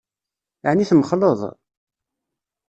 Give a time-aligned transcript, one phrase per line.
[0.69, 1.41] Ɛni temxelleḍ?